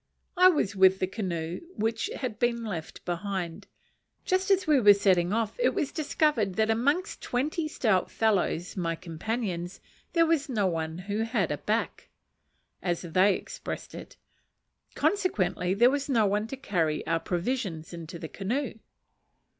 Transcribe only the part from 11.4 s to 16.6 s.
a back! as they expressed it: consequently there was no one to